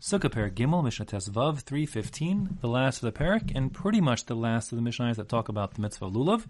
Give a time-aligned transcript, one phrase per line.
[0.00, 4.36] Sukkah Perik Gimel, Mishnah Tesvav 315, the last of the Perik, and pretty much the
[4.36, 6.46] last of the Mishnahs that talk about the mitzvah lulav,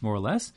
[0.00, 0.54] more or less.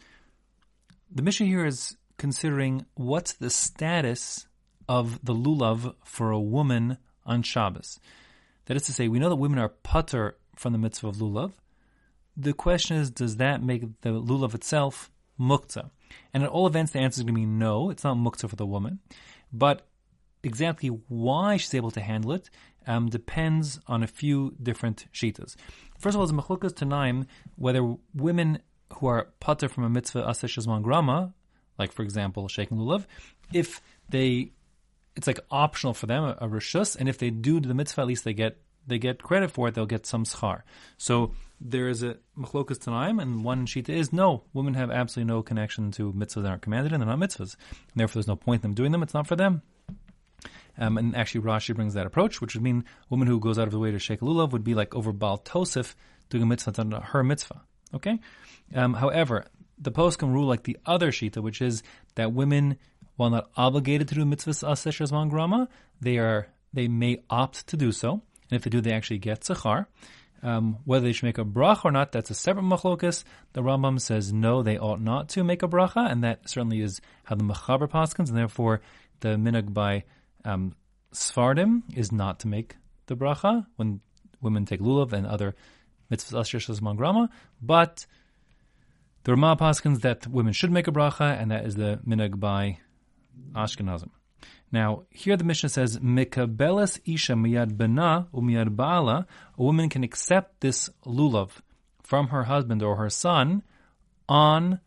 [1.14, 4.48] The Mishnah here is considering what's the status
[4.88, 8.00] of the lulav for a woman on Shabbos.
[8.68, 11.52] That is to say, we know that women are pater from the mitzvah of lulav.
[12.38, 15.90] The question is, does that make the lulav itself muktzah?
[16.34, 17.90] And at all events, the answer is going to be no.
[17.90, 19.00] It's not muktzah for the woman.
[19.52, 19.89] But
[20.44, 22.50] exactly why she's able to handle it
[22.88, 25.56] um, depends on a few different shitas.
[26.00, 28.60] First of all, it's machlokas tanaim whether women
[28.94, 31.34] who are pater from a mitzvah aseh grama,
[31.78, 33.06] like for example shaking lulav,
[33.54, 34.52] if they
[35.16, 38.08] it's like optional for them a, a rishus, and if they do the mitzvah, at
[38.08, 39.76] least they get they get credit for it.
[39.76, 40.62] They'll get some schar.
[40.98, 45.44] So there is a machlokas tanaim, and one shita is no, women have absolutely no
[45.44, 47.56] connection to mitzvahs that aren't commanded, and they're not mitzvahs.
[47.70, 49.04] And therefore, there's no point in them doing them.
[49.04, 49.62] It's not for them.
[50.80, 53.68] Um, and actually, Rashi brings that approach, which would mean a woman who goes out
[53.68, 55.94] of the way to shake lulav would be like over Baal Tosif
[56.30, 57.62] doing a mitzvah not her mitzvah.
[57.94, 58.20] Okay?
[58.74, 59.46] Um, however,
[59.78, 61.84] the post can rule like the other shita, which is
[62.16, 62.78] that women,
[63.18, 65.68] while not obligated to do mitzvahs aseh shazman grama,
[66.00, 69.42] they are they may opt to do so, and if they do, they actually get
[69.42, 69.88] schar.
[70.42, 73.26] Um, whether they should make a bracha or not, that's a separate machlokas.
[73.54, 77.02] The Rambam says no, they ought not to make a bracha, and that certainly is
[77.26, 78.80] how the Machaber paskins, and therefore
[79.20, 80.06] the minhag by
[80.46, 80.74] um,
[81.14, 82.76] Sfardim is not to make
[83.08, 84.02] the bracha when
[84.42, 85.56] women take lulav and other
[86.12, 87.30] mitzvahs asher mangrama,
[87.62, 88.06] but
[89.24, 92.80] the Ramah paskins that women should make a bracha, and that is the minhag by
[93.54, 94.10] Ashkenazim.
[94.72, 99.26] Now, here the Mishnah says, Mikabeles isha miyad bena umiyad baala,
[99.58, 101.50] a woman can accept this lulav
[102.04, 103.64] from her husband or her son
[104.28, 104.80] on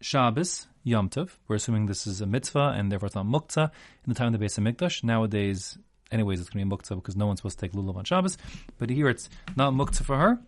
[0.00, 1.30] Shabbos, Yom Tov.
[1.46, 3.70] We're assuming this is a mitzvah and therefore it's not muktzah
[4.04, 5.04] in the time of the Beis Hamikdash.
[5.04, 5.78] Nowadays,
[6.10, 8.38] anyways, it's going to be muktzah because no one's supposed to take lulav on Shabbos.
[8.78, 10.38] But here it's not muktzah for her.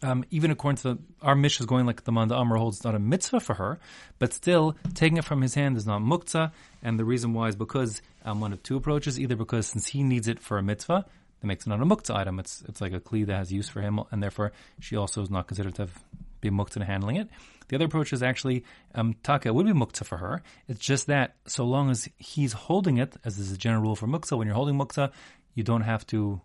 [0.00, 2.84] Um, even according to the, our Mishnah is going like the Manda Amr holds, it's
[2.84, 3.80] not a mitzvah for her,
[4.20, 6.52] but still taking it from his hand is not muktzah.
[6.82, 10.04] And the reason why is because um, one of two approaches: either because since he
[10.04, 11.04] needs it for a mitzvah,
[11.40, 12.38] that makes it not a muktzah item.
[12.38, 15.30] It's it's like a kli that has use for him, and therefore she also is
[15.30, 16.04] not considered to have,
[16.40, 17.28] be muktzah in handling it.
[17.68, 20.42] The other approach is actually um, taka would be muktzah for her.
[20.68, 24.06] It's just that so long as he's holding it, as is a general rule for
[24.06, 25.12] muktzah, when you're holding muktzah,
[25.54, 26.40] you don't have to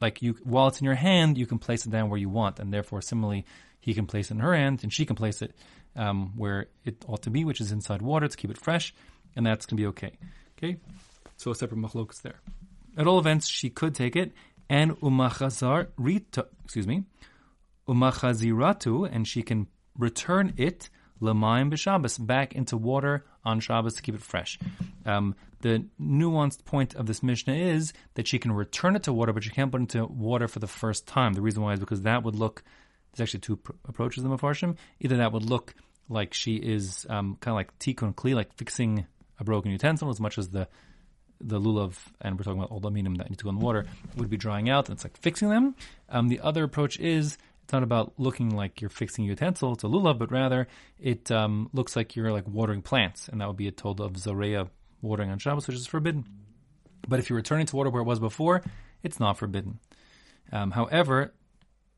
[0.00, 2.58] like you while it's in your hand, you can place it down where you want,
[2.58, 3.44] and therefore similarly,
[3.80, 5.54] he can place it in her hand, and she can place it
[5.94, 8.94] um, where it ought to be, which is inside water to keep it fresh,
[9.34, 10.12] and that's to be okay.
[10.58, 10.76] Okay,
[11.36, 12.40] so a separate machlok is there.
[12.96, 14.32] At all events, she could take it,
[14.68, 17.04] and umachaziratu, excuse me,
[17.88, 19.66] umachaziratu, and she can
[19.98, 24.58] return it Lamayim b'Shabbos back into water on Shabbos to keep it fresh.
[25.04, 29.32] Um, the nuanced point of this Mishnah is that she can return it to water,
[29.32, 31.32] but she can't put it into water for the first time.
[31.32, 32.62] The reason why is because that would look.
[33.12, 34.76] There's actually two pr- approaches in the Mefarshim.
[35.00, 35.74] Either that would look
[36.08, 39.06] like she is um, kind of like tikkun kli, like fixing
[39.40, 40.68] a broken utensil, as much as the
[41.40, 43.84] the lulav, and we're talking about all the minim that need to go in water,
[44.16, 45.74] would be drying out, and it's like fixing them.
[46.08, 49.88] Um, the other approach is it's not about looking like you're fixing utensil, it's a
[49.88, 50.68] lulav, but rather
[51.00, 54.12] it um, looks like you're like watering plants, and that would be a told of
[54.12, 54.68] Zareya
[55.02, 56.28] watering on Shabbos, which is forbidden.
[57.08, 58.62] But if you're returning to water where it was before,
[59.02, 59.80] it's not forbidden.
[60.52, 61.34] Um, however,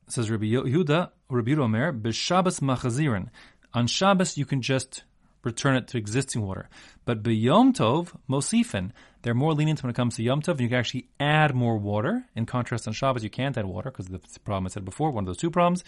[0.06, 3.28] says Rabbi Yehuda, Rabbi Omer, b'Shabbos machazirin.
[3.74, 5.04] On Shabbos, you can just
[5.42, 6.68] return it to existing water.
[7.04, 8.92] But b'Yom Tov, mosifin.
[9.22, 12.24] They're more lenient when it comes to Yom Tov, you can actually add more water.
[12.36, 15.24] In contrast, on Shabbos, you can't add water because the problem I said before, one
[15.24, 15.84] of those two problems.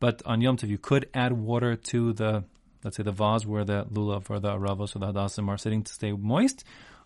[0.00, 2.44] But on Yom Tov, you could add water to the,
[2.82, 5.82] let's say, the vase where the lulav or the aravos or the hadassim are sitting
[5.84, 6.64] to stay moist.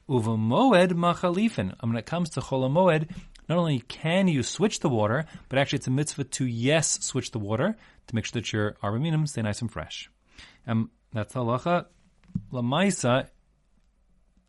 [0.08, 1.74] Uva moed machalifin.
[1.82, 3.10] When it comes to chol moed,
[3.48, 7.32] not only can you switch the water, but actually it's a mitzvah to yes switch
[7.32, 10.10] the water to make sure that your arba stay nice and fresh.
[10.66, 11.86] Um, that's halacha.
[12.52, 13.28] Lamaisa,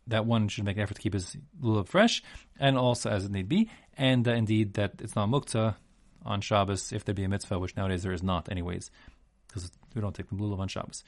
[0.06, 2.22] that one should make an effort to keep his lulav fresh,
[2.58, 5.76] and also as it need be, and uh, indeed that it's not muktzah
[6.24, 8.90] on Shabbos if there be a mitzvah, which nowadays there is not, anyways,
[9.46, 11.04] because we don't take the lulav on Shabbos.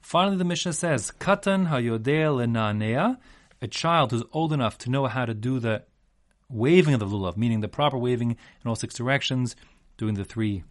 [0.00, 3.18] Finally, the Mishnah says, "Katan lenanea,"
[3.60, 5.84] a child who's old enough to know how to do the
[6.48, 9.56] waving of the lulav, meaning the proper waving in all six directions,
[9.96, 10.64] doing the three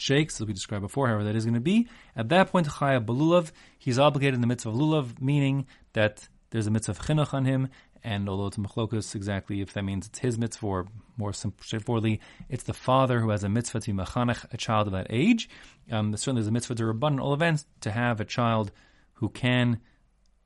[0.00, 1.88] shakes, as we described before, however that is going to be.
[2.16, 6.66] At that point, chayav b'lulav, he's obligated in the mitzvah of lulav, meaning that there's
[6.66, 7.68] a mitzvah of chinuch on him,
[8.04, 10.86] and although it's machlokas exactly if that means it's his mitzvah, or
[11.16, 15.08] more straightforwardly, it's the father who has a mitzvah to be a child of that
[15.10, 15.48] age.
[15.90, 18.70] Um, certainly there's a mitzvah derabban in all events to have a child
[19.14, 19.80] who can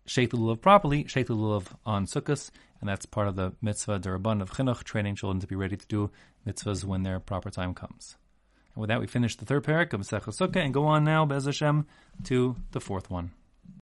[0.06, 2.50] shake the lulav properly, shake the lulav on Sukkot,
[2.80, 5.86] and that's part of the mitzvah derabban of chinuch, training children to be ready to
[5.86, 6.10] do
[6.46, 8.16] mitzvahs when their proper time comes.
[8.74, 11.26] And with that, we finish the third parak of Masechah Sukkah and go on now,
[11.26, 11.86] Bez Hashem,
[12.24, 13.32] to the fourth one.